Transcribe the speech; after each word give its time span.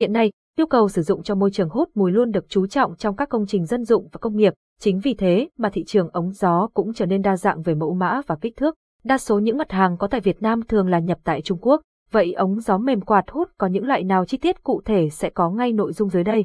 Hiện 0.00 0.12
nay, 0.12 0.32
nhu 0.58 0.66
cầu 0.66 0.88
sử 0.88 1.02
dụng 1.02 1.22
cho 1.22 1.34
môi 1.34 1.50
trường 1.50 1.68
hút 1.68 1.88
mùi 1.94 2.12
luôn 2.12 2.30
được 2.30 2.44
chú 2.48 2.66
trọng 2.66 2.96
trong 2.96 3.16
các 3.16 3.28
công 3.28 3.46
trình 3.46 3.66
dân 3.66 3.84
dụng 3.84 4.08
và 4.12 4.18
công 4.18 4.36
nghiệp, 4.36 4.52
chính 4.80 5.00
vì 5.00 5.14
thế 5.14 5.48
mà 5.58 5.70
thị 5.72 5.84
trường 5.84 6.08
ống 6.12 6.32
gió 6.32 6.68
cũng 6.74 6.94
trở 6.94 7.06
nên 7.06 7.22
đa 7.22 7.36
dạng 7.36 7.62
về 7.62 7.74
mẫu 7.74 7.94
mã 7.94 8.20
và 8.26 8.36
kích 8.40 8.56
thước. 8.56 8.74
Đa 9.04 9.18
số 9.18 9.38
những 9.38 9.58
mặt 9.58 9.72
hàng 9.72 9.96
có 9.96 10.06
tại 10.06 10.20
Việt 10.20 10.42
Nam 10.42 10.62
thường 10.62 10.88
là 10.88 10.98
nhập 10.98 11.18
tại 11.24 11.42
Trung 11.42 11.58
Quốc, 11.60 11.82
vậy 12.10 12.32
ống 12.32 12.60
gió 12.60 12.78
mềm 12.78 13.00
quạt 13.00 13.24
hút 13.30 13.50
có 13.58 13.66
những 13.66 13.86
loại 13.86 14.04
nào 14.04 14.24
chi 14.24 14.38
tiết 14.38 14.62
cụ 14.62 14.82
thể 14.84 15.08
sẽ 15.10 15.30
có 15.30 15.50
ngay 15.50 15.72
nội 15.72 15.92
dung 15.92 16.08
dưới 16.08 16.24
đây. 16.24 16.44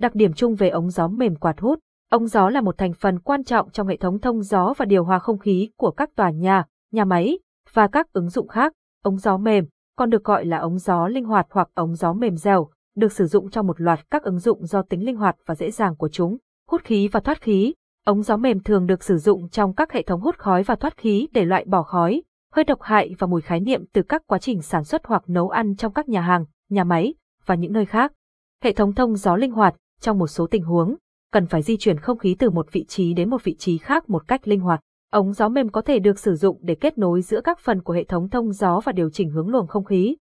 Đặc 0.00 0.14
điểm 0.14 0.32
chung 0.32 0.54
về 0.54 0.68
ống 0.68 0.90
gió 0.90 1.08
mềm 1.08 1.36
quạt 1.36 1.60
hút 1.60 1.78
Ống 2.10 2.26
gió 2.26 2.48
là 2.48 2.60
một 2.60 2.78
thành 2.78 2.92
phần 2.92 3.18
quan 3.18 3.44
trọng 3.44 3.70
trong 3.70 3.86
hệ 3.86 3.96
thống 3.96 4.18
thông 4.18 4.42
gió 4.42 4.74
và 4.76 4.84
điều 4.84 5.04
hòa 5.04 5.18
không 5.18 5.38
khí 5.38 5.70
của 5.76 5.90
các 5.90 6.10
tòa 6.16 6.30
nhà, 6.30 6.64
nhà 6.92 7.04
máy 7.04 7.38
và 7.72 7.86
các 7.86 8.12
ứng 8.12 8.28
dụng 8.28 8.48
khác. 8.48 8.72
Ống 9.02 9.16
gió 9.16 9.36
mềm, 9.36 9.64
còn 9.96 10.10
được 10.10 10.24
gọi 10.24 10.44
là 10.44 10.58
ống 10.58 10.78
gió 10.78 11.08
linh 11.08 11.24
hoạt 11.24 11.46
hoặc 11.50 11.68
ống 11.74 11.94
gió 11.94 12.12
mềm 12.12 12.36
dẻo, 12.36 12.68
được 13.00 13.12
sử 13.12 13.26
dụng 13.26 13.50
trong 13.50 13.66
một 13.66 13.80
loạt 13.80 14.10
các 14.10 14.22
ứng 14.22 14.38
dụng 14.38 14.66
do 14.66 14.82
tính 14.82 15.04
linh 15.04 15.16
hoạt 15.16 15.36
và 15.46 15.54
dễ 15.54 15.70
dàng 15.70 15.96
của 15.96 16.08
chúng. 16.08 16.36
Hút 16.70 16.84
khí 16.84 17.08
và 17.08 17.20
thoát 17.20 17.40
khí. 17.40 17.74
Ống 18.04 18.22
gió 18.22 18.36
mềm 18.36 18.62
thường 18.62 18.86
được 18.86 19.04
sử 19.04 19.18
dụng 19.18 19.48
trong 19.48 19.74
các 19.74 19.92
hệ 19.92 20.02
thống 20.02 20.20
hút 20.20 20.38
khói 20.38 20.62
và 20.62 20.74
thoát 20.74 20.96
khí 20.96 21.28
để 21.32 21.44
loại 21.44 21.64
bỏ 21.64 21.82
khói, 21.82 22.22
hơi 22.52 22.64
độc 22.64 22.82
hại 22.82 23.14
và 23.18 23.26
mùi 23.26 23.40
khái 23.40 23.60
niệm 23.60 23.84
từ 23.92 24.02
các 24.02 24.22
quá 24.26 24.38
trình 24.38 24.62
sản 24.62 24.84
xuất 24.84 25.06
hoặc 25.06 25.22
nấu 25.26 25.48
ăn 25.48 25.76
trong 25.76 25.92
các 25.92 26.08
nhà 26.08 26.20
hàng, 26.20 26.44
nhà 26.68 26.84
máy 26.84 27.14
và 27.46 27.54
những 27.54 27.72
nơi 27.72 27.86
khác. 27.86 28.12
Hệ 28.62 28.72
thống 28.72 28.94
thông 28.94 29.16
gió 29.16 29.36
linh 29.36 29.52
hoạt, 29.52 29.74
trong 30.00 30.18
một 30.18 30.26
số 30.26 30.46
tình 30.46 30.62
huống, 30.62 30.96
cần 31.32 31.46
phải 31.46 31.62
di 31.62 31.76
chuyển 31.76 31.98
không 31.98 32.18
khí 32.18 32.36
từ 32.38 32.50
một 32.50 32.72
vị 32.72 32.84
trí 32.88 33.14
đến 33.14 33.30
một 33.30 33.44
vị 33.44 33.56
trí 33.58 33.78
khác 33.78 34.10
một 34.10 34.28
cách 34.28 34.48
linh 34.48 34.60
hoạt. 34.60 34.80
Ống 35.12 35.32
gió 35.32 35.48
mềm 35.48 35.68
có 35.68 35.82
thể 35.82 35.98
được 35.98 36.18
sử 36.18 36.34
dụng 36.34 36.58
để 36.62 36.74
kết 36.74 36.98
nối 36.98 37.22
giữa 37.22 37.40
các 37.40 37.58
phần 37.58 37.82
của 37.82 37.92
hệ 37.92 38.04
thống 38.04 38.28
thông 38.28 38.52
gió 38.52 38.80
và 38.84 38.92
điều 38.92 39.10
chỉnh 39.10 39.30
hướng 39.30 39.48
luồng 39.48 39.66
không 39.66 39.84
khí. 39.84 40.16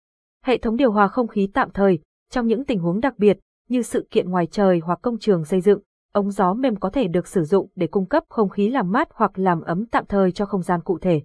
Hệ 0.44 0.58
thống 0.58 0.78
điều 0.78 0.91
hòa 0.91 1.08
không 1.08 1.28
khí 1.28 1.50
tạm 1.53 1.70
thời, 1.73 2.00
trong 2.31 2.48
những 2.48 2.66
tình 2.66 2.80
huống 2.80 2.99
đặc 2.99 3.20
biệt, 3.20 3.40
như 3.70 3.81
sự 3.81 4.08
kiện 4.12 4.30
ngoài 4.30 4.48
trời 4.52 4.80
hoặc 4.80 4.99
công 5.02 5.20
trường 5.20 5.45
xây 5.45 5.62
dựng, 5.62 5.80
ống 6.13 6.31
gió 6.31 6.53
mềm 6.53 6.76
có 6.76 6.89
thể 6.89 7.08
được 7.08 7.28
sử 7.28 7.44
dụng 7.44 7.70
để 7.75 7.88
cung 7.88 8.06
cấp 8.06 8.23
không 8.30 8.50
khí 8.50 8.70
làm 8.70 8.92
mát 8.92 9.08
hoặc 9.14 9.39
làm 9.39 9.61
ấm 9.61 9.86
tạm 9.86 10.06
thời 10.06 10.31
cho 10.31 10.45
không 10.45 10.61
gian 10.61 10.81
cụ 10.81 11.00
thể. 11.00 11.22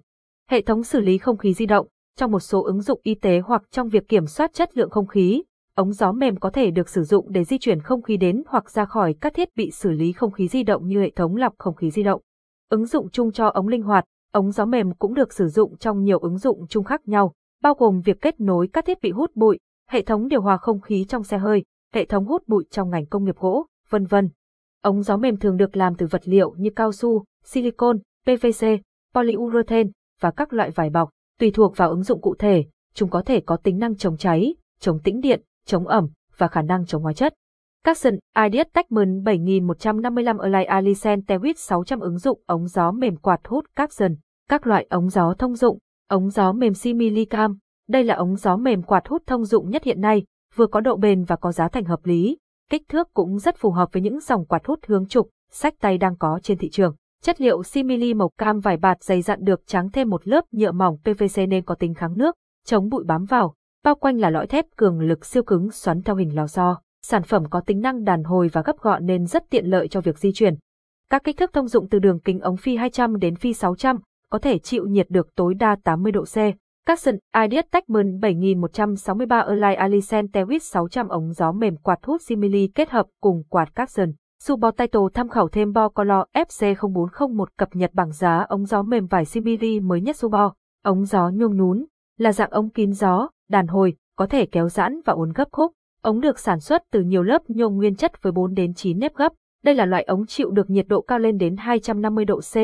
Hệ 0.49 0.61
thống 0.61 0.83
xử 0.83 0.99
lý 0.99 1.17
không 1.17 1.37
khí 1.37 1.53
di 1.53 1.65
động, 1.65 1.87
trong 2.17 2.31
một 2.31 2.39
số 2.39 2.63
ứng 2.63 2.81
dụng 2.81 2.99
y 3.03 3.15
tế 3.15 3.39
hoặc 3.39 3.63
trong 3.71 3.89
việc 3.89 4.07
kiểm 4.07 4.25
soát 4.25 4.53
chất 4.53 4.77
lượng 4.77 4.89
không 4.89 5.07
khí, 5.07 5.43
ống 5.75 5.93
gió 5.93 6.11
mềm 6.11 6.35
có 6.35 6.49
thể 6.49 6.71
được 6.71 6.89
sử 6.89 7.03
dụng 7.03 7.31
để 7.31 7.43
di 7.43 7.57
chuyển 7.57 7.81
không 7.81 8.01
khí 8.01 8.17
đến 8.17 8.43
hoặc 8.47 8.69
ra 8.69 8.85
khỏi 8.85 9.15
các 9.21 9.33
thiết 9.33 9.55
bị 9.55 9.71
xử 9.71 9.91
lý 9.91 10.11
không 10.11 10.31
khí 10.31 10.47
di 10.47 10.63
động 10.63 10.87
như 10.87 11.01
hệ 11.01 11.09
thống 11.09 11.35
lọc 11.35 11.53
không 11.57 11.75
khí 11.75 11.91
di 11.91 12.03
động. 12.03 12.21
Ứng 12.69 12.85
dụng 12.85 13.09
chung 13.09 13.31
cho 13.31 13.47
ống 13.47 13.67
linh 13.67 13.83
hoạt, 13.83 14.05
ống 14.31 14.51
gió 14.51 14.65
mềm 14.65 14.93
cũng 14.95 15.13
được 15.13 15.33
sử 15.33 15.47
dụng 15.47 15.77
trong 15.77 16.03
nhiều 16.03 16.19
ứng 16.19 16.37
dụng 16.37 16.67
chung 16.69 16.83
khác 16.83 17.07
nhau, 17.07 17.33
bao 17.61 17.73
gồm 17.73 18.01
việc 18.01 18.21
kết 18.21 18.39
nối 18.39 18.67
các 18.73 18.85
thiết 18.85 19.01
bị 19.01 19.11
hút 19.11 19.31
bụi, 19.35 19.59
hệ 19.93 20.01
thống 20.01 20.27
điều 20.27 20.41
hòa 20.41 20.57
không 20.57 20.81
khí 20.81 21.05
trong 21.09 21.23
xe 21.23 21.37
hơi, 21.37 21.63
hệ 21.93 22.05
thống 22.05 22.25
hút 22.25 22.43
bụi 22.47 22.65
trong 22.69 22.89
ngành 22.89 23.05
công 23.05 23.23
nghiệp 23.23 23.37
gỗ, 23.37 23.65
vân 23.89 24.05
vân. 24.05 24.29
Ống 24.81 25.03
gió 25.03 25.17
mềm 25.17 25.37
thường 25.37 25.57
được 25.57 25.77
làm 25.77 25.95
từ 25.95 26.07
vật 26.07 26.21
liệu 26.25 26.55
như 26.57 26.69
cao 26.75 26.91
su, 26.91 27.23
silicon, 27.43 27.97
PVC, 28.25 28.67
polyurethane 29.15 29.89
và 30.19 30.31
các 30.31 30.53
loại 30.53 30.71
vải 30.71 30.89
bọc. 30.89 31.09
Tùy 31.39 31.51
thuộc 31.51 31.77
vào 31.77 31.89
ứng 31.89 32.03
dụng 32.03 32.21
cụ 32.21 32.35
thể, 32.39 32.65
chúng 32.93 33.09
có 33.09 33.21
thể 33.21 33.39
có 33.39 33.57
tính 33.57 33.79
năng 33.79 33.95
chống 33.95 34.17
cháy, 34.17 34.55
chống 34.79 34.99
tĩnh 34.99 35.21
điện, 35.21 35.41
chống 35.65 35.87
ẩm 35.87 36.07
và 36.37 36.47
khả 36.47 36.61
năng 36.61 36.85
chống 36.85 37.03
hóa 37.03 37.13
chất. 37.13 37.33
Capson 37.83 38.13
Ideas 38.45 38.67
Techman 38.73 39.23
7155 39.23 40.37
Align 40.37 40.67
Alicen 40.67 41.19
Tewit 41.19 41.53
600 41.57 41.99
ứng 41.99 42.17
dụng 42.17 42.41
ống 42.45 42.67
gió 42.67 42.91
mềm 42.91 43.15
quạt 43.15 43.39
hút 43.47 43.65
Capson, 43.75 44.15
các 44.49 44.67
loại 44.67 44.87
ống 44.89 45.09
gió 45.09 45.33
thông 45.39 45.55
dụng, 45.55 45.77
ống 46.07 46.29
gió 46.29 46.51
mềm 46.51 46.73
Similicam. 46.73 47.57
Đây 47.93 48.03
là 48.03 48.15
ống 48.15 48.35
gió 48.35 48.55
mềm 48.57 48.81
quạt 48.81 49.07
hút 49.07 49.23
thông 49.25 49.45
dụng 49.45 49.69
nhất 49.69 49.83
hiện 49.83 50.01
nay, 50.01 50.23
vừa 50.55 50.67
có 50.67 50.79
độ 50.79 50.95
bền 50.95 51.23
và 51.23 51.35
có 51.35 51.51
giá 51.51 51.67
thành 51.67 51.83
hợp 51.83 52.05
lý. 52.05 52.37
Kích 52.69 52.89
thước 52.89 53.13
cũng 53.13 53.39
rất 53.39 53.57
phù 53.57 53.71
hợp 53.71 53.89
với 53.93 54.01
những 54.01 54.19
dòng 54.19 54.45
quạt 54.45 54.65
hút 54.65 54.79
hướng 54.87 55.05
trục, 55.05 55.29
sách 55.51 55.73
tay 55.79 55.97
đang 55.97 56.15
có 56.15 56.39
trên 56.43 56.57
thị 56.57 56.69
trường. 56.69 56.95
Chất 57.23 57.41
liệu 57.41 57.63
simili 57.63 58.13
màu 58.13 58.29
cam 58.37 58.59
vải 58.59 58.77
bạt 58.77 59.03
dày 59.03 59.21
dặn 59.21 59.43
được 59.43 59.61
trắng 59.67 59.91
thêm 59.91 60.09
một 60.09 60.27
lớp 60.27 60.45
nhựa 60.51 60.71
mỏng 60.71 60.97
PVC 60.97 61.49
nên 61.49 61.63
có 61.63 61.75
tính 61.75 61.93
kháng 61.93 62.17
nước, 62.17 62.35
chống 62.65 62.89
bụi 62.89 63.03
bám 63.03 63.25
vào, 63.25 63.53
bao 63.83 63.95
quanh 63.95 64.17
là 64.19 64.29
lõi 64.29 64.47
thép 64.47 64.65
cường 64.77 64.99
lực 64.99 65.25
siêu 65.25 65.43
cứng 65.43 65.71
xoắn 65.71 66.01
theo 66.01 66.15
hình 66.15 66.35
lò 66.35 66.47
xo. 66.47 66.81
Sản 67.01 67.23
phẩm 67.23 67.49
có 67.49 67.61
tính 67.61 67.81
năng 67.81 68.03
đàn 68.03 68.23
hồi 68.23 68.49
và 68.53 68.61
gấp 68.61 68.77
gọn 68.81 69.05
nên 69.05 69.25
rất 69.25 69.43
tiện 69.49 69.65
lợi 69.65 69.87
cho 69.87 70.01
việc 70.01 70.17
di 70.17 70.31
chuyển. 70.33 70.55
Các 71.09 71.23
kích 71.23 71.37
thước 71.37 71.53
thông 71.53 71.67
dụng 71.67 71.89
từ 71.89 71.99
đường 71.99 72.19
kính 72.19 72.39
ống 72.39 72.57
phi 72.57 72.75
200 72.75 73.19
đến 73.19 73.35
phi 73.35 73.53
600, 73.53 73.99
có 74.29 74.39
thể 74.39 74.59
chịu 74.59 74.85
nhiệt 74.85 75.09
được 75.09 75.35
tối 75.35 75.53
đa 75.53 75.75
80 75.83 76.11
độ 76.11 76.23
C. 76.23 76.37
Capson 76.85 77.15
Ideas 77.43 77.65
Techman 77.71 78.19
7163 78.19 79.39
Align 79.39 79.77
Alicent 79.77 80.31
Tewit 80.33 80.59
600 80.59 81.07
ống 81.07 81.33
gió 81.33 81.51
mềm 81.51 81.77
quạt 81.77 81.99
hút 82.03 82.21
simili 82.21 82.67
kết 82.75 82.89
hợp 82.89 83.05
cùng 83.21 83.43
quạt 83.49 83.75
Capson. 83.75 84.11
Subo 84.43 84.71
Title 84.71 85.01
tham 85.13 85.29
khảo 85.29 85.47
thêm 85.47 85.73
Bo 85.73 85.89
Color 85.89 86.23
FC0401 86.33 87.45
cập 87.57 87.69
nhật 87.75 87.93
bảng 87.93 88.11
giá 88.11 88.45
ống 88.49 88.65
gió 88.65 88.81
mềm 88.81 89.07
vải 89.07 89.25
simili 89.25 89.79
mới 89.79 90.01
nhất 90.01 90.15
Subo. 90.15 90.53
Ống 90.83 91.05
gió 91.05 91.29
nhung 91.33 91.57
nhún, 91.57 91.85
là 92.17 92.31
dạng 92.31 92.49
ống 92.49 92.69
kín 92.69 92.91
gió, 92.91 93.29
đàn 93.49 93.67
hồi, 93.67 93.95
có 94.17 94.25
thể 94.25 94.45
kéo 94.45 94.69
giãn 94.69 95.01
và 95.05 95.13
uốn 95.13 95.31
gấp 95.35 95.47
khúc. 95.51 95.71
Ống 96.01 96.21
được 96.21 96.39
sản 96.39 96.59
xuất 96.59 96.83
từ 96.91 97.01
nhiều 97.01 97.23
lớp 97.23 97.41
nhôm 97.47 97.75
nguyên 97.75 97.95
chất 97.95 98.23
với 98.23 98.31
4 98.31 98.53
đến 98.53 98.73
9 98.73 98.99
nếp 98.99 99.15
gấp. 99.15 99.33
Đây 99.63 99.75
là 99.75 99.85
loại 99.85 100.03
ống 100.03 100.25
chịu 100.25 100.51
được 100.51 100.69
nhiệt 100.69 100.85
độ 100.87 101.01
cao 101.01 101.19
lên 101.19 101.37
đến 101.37 101.57
250 101.57 102.25
độ 102.25 102.39
C, 102.39 102.55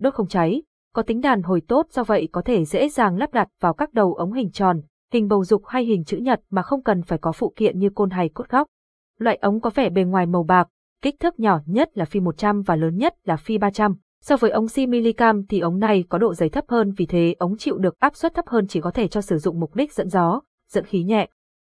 đốt 0.00 0.14
không 0.14 0.28
cháy, 0.28 0.62
có 0.94 1.02
tính 1.02 1.20
đàn 1.20 1.42
hồi 1.42 1.62
tốt 1.68 1.86
do 1.90 2.04
vậy 2.04 2.28
có 2.32 2.42
thể 2.42 2.64
dễ 2.64 2.88
dàng 2.88 3.16
lắp 3.16 3.32
đặt 3.32 3.48
vào 3.60 3.74
các 3.74 3.94
đầu 3.94 4.14
ống 4.14 4.32
hình 4.32 4.50
tròn, 4.50 4.80
hình 5.12 5.28
bầu 5.28 5.44
dục 5.44 5.66
hay 5.66 5.84
hình 5.84 6.04
chữ 6.04 6.16
nhật 6.16 6.40
mà 6.50 6.62
không 6.62 6.82
cần 6.82 7.02
phải 7.02 7.18
có 7.18 7.32
phụ 7.32 7.52
kiện 7.56 7.78
như 7.78 7.90
côn 7.90 8.10
hay 8.10 8.28
cốt 8.28 8.48
góc. 8.48 8.66
Loại 9.18 9.36
ống 9.36 9.60
có 9.60 9.70
vẻ 9.74 9.90
bề 9.90 10.04
ngoài 10.04 10.26
màu 10.26 10.42
bạc, 10.42 10.68
kích 11.02 11.20
thước 11.20 11.40
nhỏ 11.40 11.60
nhất 11.66 11.90
là 11.94 12.04
phi 12.04 12.20
100 12.20 12.62
và 12.62 12.76
lớn 12.76 12.96
nhất 12.96 13.14
là 13.24 13.36
phi 13.36 13.58
300. 13.58 13.94
So 14.22 14.36
với 14.36 14.50
ống 14.50 14.68
Similicam 14.68 15.46
thì 15.46 15.60
ống 15.60 15.78
này 15.78 16.04
có 16.08 16.18
độ 16.18 16.34
dày 16.34 16.48
thấp 16.48 16.64
hơn 16.68 16.92
vì 16.96 17.06
thế 17.06 17.34
ống 17.38 17.56
chịu 17.56 17.78
được 17.78 17.98
áp 17.98 18.16
suất 18.16 18.34
thấp 18.34 18.44
hơn 18.48 18.66
chỉ 18.66 18.80
có 18.80 18.90
thể 18.90 19.08
cho 19.08 19.20
sử 19.20 19.38
dụng 19.38 19.60
mục 19.60 19.74
đích 19.74 19.92
dẫn 19.92 20.08
gió, 20.08 20.40
dẫn 20.70 20.84
khí 20.84 21.02
nhẹ. 21.02 21.28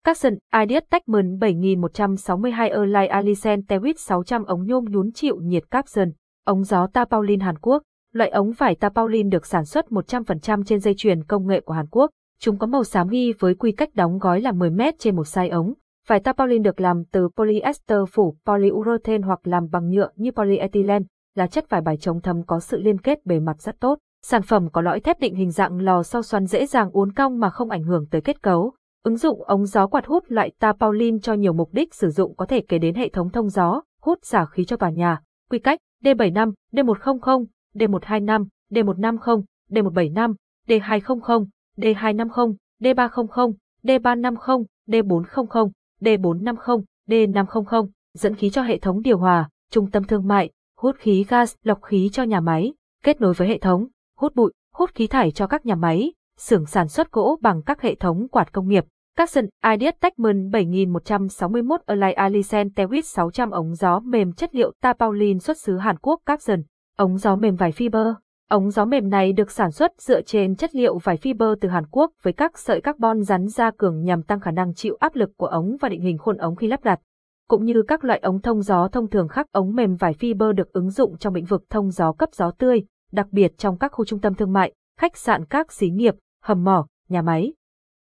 Capson 0.05 0.35
Ideas 0.63 0.85
Techman 0.91 1.39
7162 1.39 2.71
Erlai 2.71 3.07
Alisen 3.07 3.61
Tewit 3.61 3.95
600 3.97 4.45
ống 4.45 4.67
nhôm 4.67 4.85
nhún 4.85 5.13
chịu 5.13 5.37
nhiệt 5.43 5.71
Capson, 5.71 6.11
ống 6.45 6.65
gió 6.65 6.87
Tapaulin 6.87 7.41
Hàn 7.41 7.59
Quốc. 7.59 7.83
Loại 8.15 8.31
ống 8.31 8.53
vải 8.53 8.75
Tapaulin 8.75 9.29
được 9.29 9.47
sản 9.47 9.65
xuất 9.65 9.87
100% 9.89 10.63
trên 10.65 10.81
dây 10.81 10.95
chuyền 10.97 11.25
công 11.25 11.47
nghệ 11.47 11.61
của 11.61 11.75
Hàn 11.75 11.87
Quốc. 11.91 12.11
Chúng 12.39 12.59
có 12.59 12.67
màu 12.67 12.85
xám 12.85 13.09
ghi 13.09 13.33
với 13.39 13.55
quy 13.55 13.73
cách 13.73 13.95
đóng 13.95 14.19
gói 14.19 14.41
là 14.41 14.53
10 14.53 14.71
mét 14.71 14.99
trên 14.99 15.17
một 15.17 15.25
sai 15.25 15.49
ống. 15.49 15.75
Vải 16.09 16.21
Tapaulin 16.21 16.63
được 16.63 16.81
làm 16.81 17.05
từ 17.13 17.29
polyester 17.37 17.99
phủ 18.13 18.37
polyurethane 18.47 19.27
hoặc 19.27 19.47
làm 19.47 19.69
bằng 19.73 19.91
nhựa 19.91 20.09
như 20.17 20.31
polyethylene 20.31 21.05
là 21.35 21.47
chất 21.47 21.71
vải 21.71 21.81
bài 21.81 21.97
chống 21.97 22.21
thấm 22.21 22.43
có 22.47 22.61
sự 22.61 22.81
liên 22.81 22.99
kết 22.99 23.27
bề 23.27 23.41
mặt 23.41 23.61
rất 23.61 23.81
tốt. 23.81 23.99
Sản 24.23 24.43
phẩm 24.43 24.69
có 24.73 24.81
lõi 24.81 25.01
thép 25.01 25.21
định 25.21 25.35
hình 25.35 25.51
dạng 25.51 25.81
lò 25.81 26.03
xo 26.03 26.23
xoắn 26.23 26.47
dễ 26.47 26.67
dàng 26.67 26.91
uốn 26.91 27.13
cong 27.13 27.41
mà 27.41 27.51
không 27.51 27.71
ảnh 27.71 27.83
hưởng 27.83 28.07
tới 28.11 28.21
kết 28.21 28.43
cấu. 28.43 28.73
Ứng 29.05 29.17
dụng 29.17 29.43
ống 29.43 29.67
gió 29.67 29.87
quạt 29.87 30.07
hút 30.07 30.25
loại 30.29 30.51
Tapaulin 30.61 31.21
cho 31.21 31.35
nhiều 31.35 31.53
mục 31.53 31.69
đích 31.73 31.95
sử 31.95 32.11
dụng 32.11 32.37
có 32.37 32.47
thể 32.47 32.61
kể 32.69 32.79
đến 32.79 32.95
hệ 32.95 33.09
thống 33.09 33.31
thông 33.31 33.49
gió, 33.49 33.81
hút 34.03 34.19
xả 34.23 34.47
khí 34.47 34.65
cho 34.65 34.77
tòa 34.77 34.91
nhà. 34.91 35.21
Quy 35.51 35.59
cách 35.59 35.79
D75, 36.05 36.53
D100, 36.73 37.45
D125, 37.75 38.47
D150, 38.71 39.43
D175, 39.71 40.35
D200, 40.69 41.47
D250, 41.77 42.55
D300, 42.81 43.55
D350, 43.83 44.65
D400, 44.89 45.71
D450, 46.01 46.83
D500, 47.09 47.89
dẫn 48.15 48.35
khí 48.35 48.51
cho 48.51 48.63
hệ 48.63 48.79
thống 48.79 49.03
điều 49.03 49.19
hòa, 49.19 49.49
trung 49.71 49.91
tâm 49.91 50.05
thương 50.05 50.29
mại, 50.29 50.51
hút 50.77 50.97
khí 50.99 51.25
gas, 51.29 51.55
lọc 51.63 51.83
khí 51.83 52.11
cho 52.13 52.23
nhà 52.23 52.41
máy, 52.41 52.73
kết 53.05 53.21
nối 53.21 53.35
với 53.35 53.49
hệ 53.49 53.59
thống, 53.59 53.87
hút 54.17 54.35
bụi, 54.35 54.53
hút 54.75 54.91
khí 54.95 55.07
thải 55.07 55.31
cho 55.31 55.47
các 55.47 55.67
nhà 55.67 55.75
máy, 55.75 56.13
xưởng 56.39 56.67
sản 56.67 56.89
xuất 56.89 57.13
gỗ 57.13 57.39
bằng 57.41 57.63
các 57.63 57.81
hệ 57.81 57.95
thống 57.95 58.29
quạt 58.29 58.53
công 58.53 58.69
nghiệp. 58.69 58.85
Các 59.17 59.31
sân 59.31 59.49
Ideas 59.73 59.95
Techman 60.01 60.51
7161 60.51 61.81
Align 61.87 62.15
Alicen 62.15 62.69
Tewit 62.69 63.01
600 63.01 63.51
ống 63.51 63.75
gió 63.75 64.01
mềm 64.01 64.33
chất 64.33 64.55
liệu 64.55 64.73
Tapaulin 64.83 65.39
xuất 65.39 65.59
xứ 65.59 65.77
Hàn 65.77 65.97
Quốc 65.99 66.21
các 66.27 66.33
Capson. 66.33 66.63
Ống 66.97 67.19
gió 67.19 67.37
mềm 67.37 67.57
vải 67.57 67.71
fiber. 67.71 68.15
Ống 68.49 68.71
gió 68.71 68.85
mềm 68.85 69.09
này 69.11 69.33
được 69.33 69.51
sản 69.51 69.71
xuất 69.71 70.01
dựa 70.01 70.23
trên 70.23 70.57
chất 70.57 70.75
liệu 70.75 70.99
vải 70.99 71.17
fiber 71.17 71.57
từ 71.61 71.69
Hàn 71.69 71.87
Quốc 71.91 72.11
với 72.23 72.33
các 72.33 72.59
sợi 72.59 72.81
carbon 72.81 73.23
rắn 73.23 73.49
da 73.49 73.71
cường 73.71 74.03
nhằm 74.03 74.23
tăng 74.23 74.41
khả 74.41 74.51
năng 74.51 74.75
chịu 74.75 74.97
áp 75.01 75.15
lực 75.15 75.31
của 75.37 75.47
ống 75.47 75.77
và 75.81 75.89
định 75.89 76.01
hình 76.01 76.19
khuôn 76.19 76.37
ống 76.37 76.57
khi 76.57 76.67
lắp 76.67 76.85
đặt 76.85 77.01
cũng 77.49 77.65
như 77.65 77.83
các 77.89 78.05
loại 78.05 78.19
ống 78.19 78.41
thông 78.41 78.63
gió 78.63 78.89
thông 78.89 79.11
thường 79.11 79.29
khác 79.29 79.47
ống 79.53 79.75
mềm 79.75 79.97
vải 79.97 80.13
fiber 80.13 80.53
được 80.53 80.73
ứng 80.73 80.91
dụng 80.91 81.17
trong 81.19 81.35
lĩnh 81.35 81.45
vực 81.45 81.65
thông 81.71 81.91
gió 81.91 82.13
cấp 82.13 82.29
gió 82.33 82.51
tươi, 82.51 82.83
đặc 83.13 83.27
biệt 83.31 83.59
trong 83.59 83.79
các 83.79 83.93
khu 83.93 84.05
trung 84.05 84.21
tâm 84.21 84.35
thương 84.35 84.53
mại, 84.53 84.73
khách 84.99 85.17
sạn 85.17 85.45
các 85.45 85.73
xí 85.73 85.91
nghiệp, 85.91 86.15
hầm 86.43 86.65
mỏ, 86.65 86.87
nhà 87.09 87.23
máy. 87.23 87.55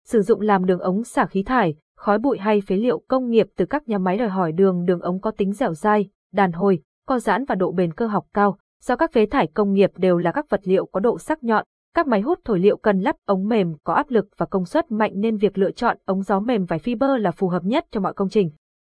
Sử 0.05 0.21
dụng 0.21 0.41
làm 0.41 0.65
đường 0.65 0.79
ống 0.79 1.03
xả 1.03 1.25
khí 1.25 1.43
thải, 1.43 1.75
khói 1.97 2.19
bụi 2.19 2.37
hay 2.37 2.61
phế 2.61 2.75
liệu 2.75 3.01
công 3.07 3.29
nghiệp 3.29 3.47
từ 3.55 3.65
các 3.65 3.87
nhà 3.87 3.97
máy 3.97 4.17
đòi 4.17 4.29
hỏi 4.29 4.51
đường 4.51 4.85
đường 4.85 5.01
ống 5.01 5.21
có 5.21 5.31
tính 5.31 5.53
dẻo 5.53 5.73
dai, 5.73 6.09
đàn 6.33 6.51
hồi, 6.51 6.81
co 7.07 7.19
giãn 7.19 7.45
và 7.45 7.55
độ 7.55 7.71
bền 7.71 7.93
cơ 7.93 8.07
học 8.07 8.25
cao, 8.33 8.57
do 8.81 8.95
các 8.95 9.11
phế 9.13 9.25
thải 9.25 9.47
công 9.47 9.73
nghiệp 9.73 9.91
đều 9.97 10.17
là 10.17 10.31
các 10.31 10.49
vật 10.49 10.61
liệu 10.63 10.85
có 10.85 10.99
độ 10.99 11.19
sắc 11.19 11.43
nhọn, 11.43 11.65
Các 11.95 12.07
máy 12.07 12.21
hút 12.21 12.39
thổi 12.45 12.59
liệu 12.59 12.77
cần 12.77 12.99
lắp 12.99 13.15
ống 13.25 13.47
mềm 13.47 13.73
có 13.83 13.93
áp 13.93 14.09
lực 14.09 14.27
và 14.37 14.45
công 14.45 14.65
suất 14.65 14.91
mạnh 14.91 15.11
nên 15.15 15.37
việc 15.37 15.57
lựa 15.57 15.71
chọn 15.71 15.97
ống 16.05 16.21
gió 16.21 16.39
mềm 16.39 16.65
vải 16.65 16.79
fiber 16.79 17.17
là 17.17 17.31
phù 17.31 17.47
hợp 17.47 17.63
nhất 17.63 17.85
cho 17.91 17.99
mọi 17.99 18.13
công 18.13 18.29
trình. 18.29 18.49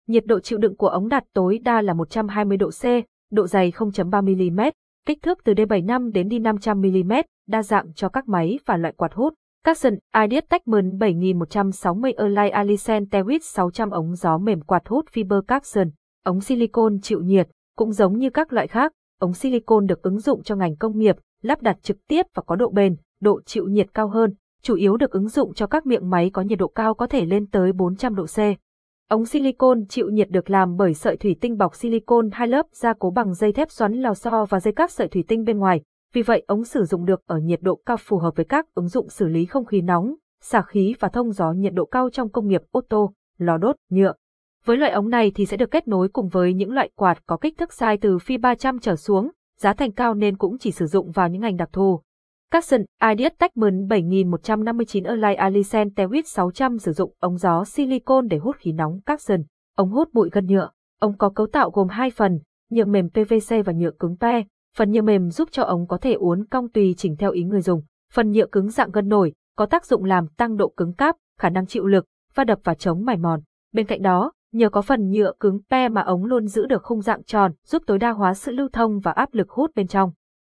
Nhiệt 0.08 0.26
độ 0.26 0.40
chịu 0.40 0.60
đựng 0.60 0.76
của 0.76 0.88
ống 0.88 1.10
đạt 1.10 1.24
tối 1.34 1.60
đa 1.64 1.82
là 1.82 1.94
120 1.94 2.58
độ 2.58 2.70
C, 2.70 2.84
độ 3.32 3.48
dày 3.48 3.72
0.3 3.72 4.52
mm, 4.52 4.60
kích 5.06 5.22
thước 5.22 5.40
từ 5.44 5.54
D75 5.54 6.12
đến 6.12 6.28
D500 6.28 7.04
mm, 7.04 7.14
đa 7.48 7.64
dạng 7.64 7.94
cho 7.94 8.10
các 8.10 8.28
máy 8.28 8.60
và 8.66 8.78
loại 8.78 8.94
quạt 8.98 9.14
hút. 9.14 9.34
Capson 9.64 9.94
Ideas 10.24 10.44
Techman 10.50 10.98
7160 10.98 12.12
Erlai 12.18 12.50
Alicent 12.50 13.10
Tewit 13.12 13.40
600 13.42 13.90
ống 13.90 14.16
gió 14.16 14.38
mềm 14.38 14.62
quạt 14.62 14.88
hút 14.88 15.06
fiber 15.14 15.42
Capson, 15.42 15.90
ống 16.24 16.42
silicon 16.42 17.00
chịu 17.02 17.20
nhiệt, 17.20 17.48
cũng 17.78 17.92
giống 17.92 18.18
như 18.18 18.30
các 18.30 18.54
loại 18.54 18.68
khác, 18.68 18.92
ống 19.26 19.34
silicon 19.34 19.86
được 19.86 20.02
ứng 20.02 20.20
dụng 20.20 20.44
cho 20.44 20.56
ngành 20.56 20.76
công 20.76 20.98
nghiệp, 20.98 21.16
lắp 21.42 21.62
đặt 21.62 21.78
trực 21.82 21.98
tiếp 22.08 22.26
và 22.34 22.44
có 22.46 22.56
độ 22.56 22.70
bền, 22.70 22.96
độ 23.22 23.42
chịu 23.42 23.68
nhiệt 23.68 23.94
cao 23.94 24.08
hơn, 24.08 24.34
chủ 24.62 24.76
yếu 24.76 24.98
được 24.98 25.12
ứng 25.12 25.28
dụng 25.28 25.54
cho 25.54 25.68
các 25.68 25.86
miệng 25.86 26.10
máy 26.10 26.30
có 26.34 26.42
nhiệt 26.42 26.60
độ 26.60 26.68
cao 26.68 26.94
có 26.94 27.08
thể 27.08 27.26
lên 27.26 27.48
tới 27.48 27.72
400 27.72 28.16
độ 28.16 28.26
C. 28.26 28.38
Ống 29.10 29.26
silicon 29.26 29.86
chịu 29.86 30.10
nhiệt 30.10 30.30
được 30.30 30.50
làm 30.50 30.76
bởi 30.76 30.94
sợi 30.94 31.18
thủy 31.18 31.36
tinh 31.42 31.58
bọc 31.58 31.76
silicon 31.76 32.30
hai 32.32 32.48
lớp 32.48 32.66
gia 32.72 32.94
cố 32.94 33.12
bằng 33.12 33.34
dây 33.34 33.52
thép 33.52 33.72
xoắn 33.72 33.94
lò 33.94 34.14
xo 34.14 34.46
và 34.50 34.60
dây 34.60 34.74
các 34.74 34.92
sợi 34.92 35.08
thủy 35.08 35.24
tinh 35.28 35.44
bên 35.44 35.58
ngoài. 35.58 35.82
Vì 36.14 36.22
vậy 36.22 36.44
ống 36.48 36.64
sử 36.64 36.84
dụng 36.84 37.06
được 37.06 37.22
ở 37.26 37.38
nhiệt 37.38 37.62
độ 37.62 37.80
cao 37.86 37.98
phù 37.98 38.18
hợp 38.18 38.36
với 38.36 38.46
các 38.46 38.66
ứng 38.74 38.88
dụng 38.88 39.10
xử 39.10 39.28
lý 39.28 39.46
không 39.46 39.66
khí 39.66 39.82
nóng, 39.82 40.16
xả 40.42 40.62
khí 40.62 40.96
và 41.00 41.10
thông 41.10 41.32
gió 41.32 41.52
nhiệt 41.52 41.74
độ 41.74 41.86
cao 41.86 42.10
trong 42.10 42.30
công 42.30 42.48
nghiệp 42.48 42.62
ô 42.72 42.82
tô, 42.90 43.14
lò 43.38 43.58
đốt, 43.58 43.76
nhựa. 43.90 44.14
Với 44.66 44.78
loại 44.78 44.92
ống 44.92 45.10
này 45.10 45.32
thì 45.36 45.46
sẽ 45.46 45.58
được 45.58 45.72
kết 45.72 45.88
nối 45.88 46.10
cùng 46.10 46.30
với 46.30 46.54
những 46.54 46.72
loại 46.72 46.90
quạt 46.96 47.26
có 47.26 47.38
kích 47.38 47.58
thước 47.58 47.70
size 47.70 47.98
từ 48.02 48.20
phi 48.20 48.38
300 48.38 48.80
trở 48.80 48.96
xuống, 48.96 49.32
giá 49.60 49.74
thành 49.74 49.92
cao 49.92 50.14
nên 50.14 50.38
cũng 50.38 50.58
chỉ 50.58 50.72
sử 50.72 50.86
dụng 50.86 51.12
vào 51.12 51.30
những 51.30 51.42
ngành 51.42 51.58
đặc 51.58 51.70
thù. 51.74 52.02
Capson 52.52 52.82
Ideas 53.10 53.34
Techman 53.40 53.88
7159 53.88 55.04
Align 55.04 55.38
Alicent 55.38 55.96
Tewit 55.96 56.22
600 56.26 56.78
sử 56.78 56.92
dụng 56.92 57.14
ống 57.20 57.38
gió 57.38 57.64
silicon 57.64 58.28
để 58.28 58.38
hút 58.38 58.56
khí 58.60 58.72
nóng 58.72 59.02
Capson, 59.02 59.44
ống 59.76 59.90
hút 59.90 60.10
bụi 60.14 60.30
gân 60.32 60.46
nhựa. 60.46 60.70
Ống 61.00 61.18
có 61.18 61.30
cấu 61.30 61.48
tạo 61.48 61.70
gồm 61.70 61.88
hai 61.88 62.10
phần, 62.10 62.40
nhựa 62.72 62.86
mềm 62.86 63.10
PVC 63.10 63.56
và 63.66 63.74
nhựa 63.74 63.92
cứng 64.00 64.16
PE. 64.20 64.44
Phần 64.78 64.92
nhựa 64.92 65.02
mềm 65.02 65.30
giúp 65.30 65.50
cho 65.52 65.64
ống 65.64 65.88
có 65.88 65.98
thể 65.98 66.14
uốn 66.14 66.46
cong 66.46 66.70
tùy 66.70 66.96
chỉnh 66.98 67.16
theo 67.16 67.32
ý 67.32 67.44
người 67.44 67.62
dùng. 67.62 67.82
Phần 68.14 68.32
nhựa 68.32 68.46
cứng 68.46 68.70
dạng 68.70 68.92
gân 68.92 69.08
nổi, 69.08 69.34
có 69.56 69.66
tác 69.66 69.86
dụng 69.86 70.04
làm 70.04 70.28
tăng 70.28 70.58
độ 70.58 70.70
cứng 70.78 70.94
cáp, 70.94 71.16
khả 71.40 71.50
năng 71.50 71.66
chịu 71.66 71.86
lực, 71.86 72.06
và 72.36 72.44
đập 72.44 72.60
và 72.64 72.74
chống 72.74 73.06
mài 73.06 73.18
mòn. 73.18 73.42
Bên 73.74 73.86
cạnh 73.86 74.02
đó, 74.02 74.32
nhờ 74.56 74.70
có 74.70 74.82
phần 74.82 75.10
nhựa 75.10 75.34
cứng 75.40 75.60
PE 75.70 75.90
mà 75.90 76.02
ống 76.02 76.26
luôn 76.26 76.48
giữ 76.48 76.66
được 76.66 76.84
khung 76.84 77.02
dạng 77.02 77.24
tròn, 77.24 77.52
giúp 77.66 77.84
tối 77.88 78.00
đa 78.00 78.12
hóa 78.12 78.34
sự 78.34 78.52
lưu 78.52 78.70
thông 78.74 79.00
và 79.00 79.12
áp 79.12 79.34
lực 79.34 79.50
hút 79.50 79.72
bên 79.76 79.88
trong. 79.88 80.12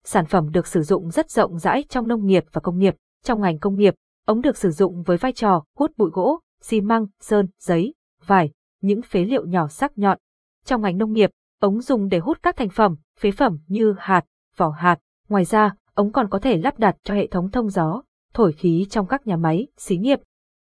Sản 0.05 0.27
phẩm 0.27 0.51
được 0.51 0.67
sử 0.67 0.83
dụng 0.83 1.11
rất 1.11 1.31
rộng 1.31 1.59
rãi 1.59 1.85
trong 1.89 2.09
nông 2.09 2.27
nghiệp 2.27 2.45
và 2.53 2.61
công 2.61 2.79
nghiệp. 2.79 2.97
Trong 3.25 3.41
ngành 3.41 3.59
công 3.59 3.75
nghiệp, 3.75 3.95
ống 4.27 4.41
được 4.41 4.57
sử 4.57 4.71
dụng 4.71 5.03
với 5.03 5.17
vai 5.17 5.33
trò 5.33 5.65
hút 5.77 5.93
bụi 5.97 6.11
gỗ, 6.13 6.41
xi 6.61 6.81
măng, 6.81 7.07
sơn, 7.21 7.47
giấy, 7.61 7.95
vải, 8.27 8.51
những 8.81 9.03
phế 9.03 9.25
liệu 9.25 9.47
nhỏ 9.47 9.69
sắc 9.69 9.99
nhọn. 9.99 10.19
Trong 10.65 10.83
ngành 10.83 10.99
nông 10.99 11.13
nghiệp, 11.13 11.31
ống 11.61 11.81
dùng 11.81 12.09
để 12.09 12.19
hút 12.19 12.39
các 12.43 12.57
thành 12.57 12.69
phẩm, 12.69 12.97
phế 13.19 13.31
phẩm 13.31 13.59
như 13.67 13.95
hạt, 13.99 14.25
vỏ 14.57 14.69
hạt. 14.71 14.99
Ngoài 15.29 15.45
ra, 15.45 15.75
ống 15.95 16.13
còn 16.13 16.29
có 16.29 16.39
thể 16.39 16.57
lắp 16.57 16.79
đặt 16.79 16.97
cho 17.03 17.15
hệ 17.15 17.27
thống 17.27 17.51
thông 17.51 17.69
gió, 17.69 18.03
thổi 18.35 18.53
khí 18.53 18.87
trong 18.91 19.07
các 19.07 19.27
nhà 19.27 19.37
máy, 19.37 19.67
xí 19.77 19.97
nghiệp. 19.97 20.21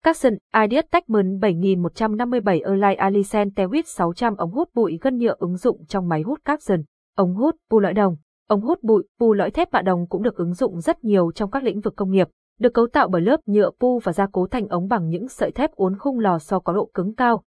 Capson 0.03 0.33
Ideas 0.63 0.85
Techman 0.91 1.39
7157 1.39 2.59
Align 2.59 2.97
Alicent 2.97 3.55
Tewit 3.55 3.83
600 3.85 4.35
ống 4.35 4.51
hút 4.51 4.69
bụi 4.73 4.99
gân 5.01 5.17
nhựa 5.17 5.35
ứng 5.39 5.57
dụng 5.57 5.85
trong 5.85 6.07
máy 6.07 6.21
hút 6.21 6.39
Capson. 6.45 6.81
Ống 7.15 7.35
hút 7.35 7.55
pu 7.69 7.79
lõi 7.79 7.93
đồng. 7.93 8.15
Ống 8.47 8.61
hút 8.61 8.83
bụi 8.83 9.03
pu 9.19 9.33
lõi 9.33 9.51
thép 9.51 9.73
mạ 9.73 9.81
đồng 9.81 10.07
cũng 10.07 10.23
được 10.23 10.35
ứng 10.35 10.53
dụng 10.53 10.81
rất 10.81 11.03
nhiều 11.03 11.31
trong 11.31 11.51
các 11.51 11.63
lĩnh 11.63 11.79
vực 11.79 11.93
công 11.95 12.11
nghiệp, 12.11 12.27
được 12.59 12.73
cấu 12.73 12.87
tạo 12.87 13.07
bởi 13.07 13.21
lớp 13.21 13.39
nhựa 13.45 13.69
pu 13.79 13.99
và 13.99 14.13
gia 14.13 14.27
cố 14.31 14.47
thành 14.47 14.67
ống 14.67 14.87
bằng 14.87 15.09
những 15.09 15.27
sợi 15.27 15.51
thép 15.51 15.71
uốn 15.71 15.97
khung 15.97 16.19
lò 16.19 16.39
xo 16.39 16.59
có 16.59 16.73
độ 16.73 16.89
cứng 16.93 17.15
cao. 17.15 17.43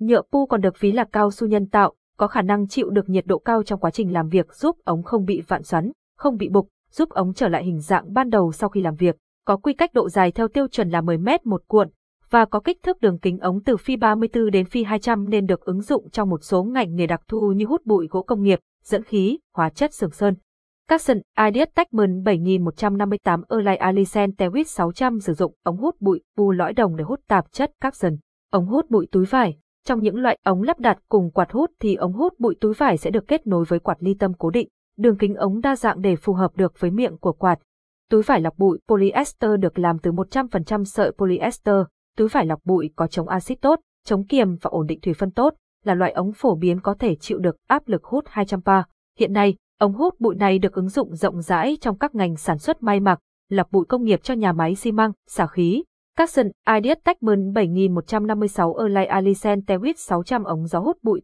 Nhựa 0.00 0.22
pu 0.32 0.46
còn 0.46 0.60
được 0.60 0.80
ví 0.80 0.92
là 0.92 1.04
cao 1.12 1.30
su 1.30 1.46
nhân 1.46 1.66
tạo, 1.66 1.94
có 2.16 2.26
khả 2.26 2.42
năng 2.42 2.68
chịu 2.68 2.90
được 2.90 3.08
nhiệt 3.08 3.26
độ 3.26 3.38
cao 3.38 3.62
trong 3.62 3.80
quá 3.80 3.90
trình 3.90 4.12
làm 4.12 4.28
việc 4.28 4.54
giúp 4.54 4.76
ống 4.84 5.02
không 5.02 5.24
bị 5.24 5.42
vạn 5.48 5.62
xoắn, 5.62 5.92
không 6.16 6.36
bị 6.36 6.48
bục, 6.48 6.68
giúp 6.90 7.08
ống 7.08 7.34
trở 7.34 7.48
lại 7.48 7.64
hình 7.64 7.80
dạng 7.80 8.12
ban 8.12 8.30
đầu 8.30 8.52
sau 8.52 8.68
khi 8.68 8.80
làm 8.80 8.94
việc. 8.94 9.16
Có 9.48 9.56
quy 9.56 9.72
cách 9.72 9.94
độ 9.94 10.08
dài 10.08 10.32
theo 10.32 10.48
tiêu 10.48 10.68
chuẩn 10.68 10.88
là 10.88 11.00
10 11.00 11.18
mét 11.18 11.46
một 11.46 11.62
cuộn, 11.66 11.88
và 12.30 12.44
có 12.44 12.60
kích 12.60 12.82
thước 12.82 13.00
đường 13.00 13.18
kính 13.18 13.38
ống 13.38 13.62
từ 13.62 13.76
phi 13.76 13.96
34 13.96 14.50
đến 14.50 14.66
phi 14.66 14.84
200 14.84 15.30
nên 15.30 15.46
được 15.46 15.60
ứng 15.60 15.80
dụng 15.80 16.10
trong 16.10 16.30
một 16.30 16.44
số 16.44 16.64
ngành 16.64 16.94
nghề 16.94 17.06
đặc 17.06 17.20
thù 17.28 17.52
như 17.56 17.66
hút 17.66 17.86
bụi 17.86 18.08
gỗ 18.10 18.22
công 18.22 18.42
nghiệp, 18.42 18.58
dẫn 18.84 19.02
khí, 19.02 19.38
hóa 19.54 19.70
chất 19.70 19.94
sường 19.94 20.10
sơn. 20.10 20.34
Capson 20.88 21.18
Ideas 21.46 21.68
Techman 21.74 22.22
7158 22.22 23.42
Erlai 23.48 23.76
Alisen 23.76 24.30
Tewit 24.30 24.64
600 24.64 25.20
sử 25.20 25.34
dụng 25.34 25.54
ống 25.62 25.76
hút 25.76 25.96
bụi 26.00 26.20
bu 26.36 26.50
lõi 26.50 26.72
đồng 26.72 26.96
để 26.96 27.04
hút 27.04 27.20
tạp 27.28 27.52
chất 27.52 27.70
Capson. 27.80 28.16
Ống 28.50 28.66
hút 28.66 28.90
bụi 28.90 29.06
túi 29.12 29.24
vải. 29.24 29.58
Trong 29.84 30.02
những 30.02 30.16
loại 30.16 30.38
ống 30.44 30.62
lắp 30.62 30.80
đặt 30.80 30.98
cùng 31.08 31.30
quạt 31.30 31.52
hút 31.52 31.70
thì 31.80 31.94
ống 31.94 32.12
hút 32.12 32.34
bụi 32.38 32.54
túi 32.60 32.74
vải 32.74 32.96
sẽ 32.96 33.10
được 33.10 33.28
kết 33.28 33.46
nối 33.46 33.64
với 33.68 33.78
quạt 33.78 33.96
ly 34.00 34.14
tâm 34.14 34.32
cố 34.34 34.50
định, 34.50 34.68
đường 34.98 35.18
kính 35.18 35.34
ống 35.34 35.60
đa 35.60 35.76
dạng 35.76 36.00
để 36.00 36.16
phù 36.16 36.32
hợp 36.32 36.56
được 36.56 36.80
với 36.80 36.90
miệng 36.90 37.18
của 37.18 37.32
quạt. 37.32 37.58
Túi 38.10 38.22
vải 38.22 38.40
lọc 38.40 38.58
bụi 38.58 38.78
polyester 38.88 39.50
được 39.60 39.78
làm 39.78 39.98
từ 39.98 40.12
100% 40.12 40.84
sợi 40.84 41.12
polyester. 41.18 41.76
Túi 42.16 42.28
vải 42.28 42.46
lọc 42.46 42.60
bụi 42.64 42.90
có 42.96 43.06
chống 43.06 43.28
axit 43.28 43.60
tốt, 43.60 43.80
chống 44.04 44.26
kiềm 44.26 44.56
và 44.62 44.68
ổn 44.68 44.86
định 44.86 45.00
thủy 45.00 45.14
phân 45.14 45.30
tốt, 45.30 45.54
là 45.84 45.94
loại 45.94 46.12
ống 46.12 46.32
phổ 46.32 46.54
biến 46.54 46.80
có 46.80 46.94
thể 46.94 47.14
chịu 47.14 47.38
được 47.38 47.56
áp 47.68 47.88
lực 47.88 48.04
hút 48.04 48.24
200 48.28 48.60
bar. 48.64 48.84
Hiện 49.18 49.32
nay, 49.32 49.56
Ống 49.78 49.92
hút 49.92 50.20
bụi 50.20 50.34
này 50.34 50.58
được 50.58 50.72
ứng 50.72 50.88
dụng 50.88 51.14
rộng 51.14 51.42
rãi 51.42 51.76
trong 51.80 51.98
các 51.98 52.14
ngành 52.14 52.36
sản 52.36 52.58
xuất 52.58 52.82
may 52.82 53.00
mặc, 53.00 53.18
lọc 53.48 53.72
bụi 53.72 53.84
công 53.88 54.04
nghiệp 54.04 54.22
cho 54.22 54.34
nhà 54.34 54.52
máy 54.52 54.74
xi 54.74 54.92
măng, 54.92 55.12
xả 55.28 55.46
khí. 55.46 55.84
Capson 56.16 56.46
Ideas 56.76 56.98
Techman 57.04 57.52
7156 57.52 58.74
Erlai 58.76 59.06
Alicent 59.06 59.66
Tewit 59.66 59.92
600 59.96 60.44
ống 60.44 60.66
gió 60.66 60.78
hút 60.78 60.96
bụi 61.02 61.16